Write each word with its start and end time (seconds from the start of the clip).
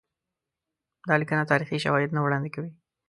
دا 1.07 1.15
لیکنه 1.21 1.49
تاریخي 1.51 1.77
شواهد 1.85 2.09
نه 2.15 2.21
وړاندي 2.21 2.51
کوي. 2.55 2.71